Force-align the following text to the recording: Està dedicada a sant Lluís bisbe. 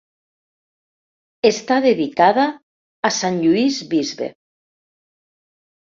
Està 1.49 1.77
dedicada 1.85 2.47
a 3.11 3.15
sant 3.19 3.41
Lluís 3.45 3.81
bisbe. 3.93 4.35